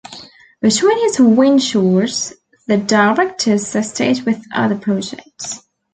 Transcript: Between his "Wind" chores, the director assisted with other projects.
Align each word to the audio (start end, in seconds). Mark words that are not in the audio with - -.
Between 0.61 0.97
his 1.03 1.19
"Wind" 1.19 1.61
chores, 1.61 2.33
the 2.65 2.77
director 2.77 3.53
assisted 3.53 4.25
with 4.25 4.43
other 4.51 4.75
projects. 4.75 5.59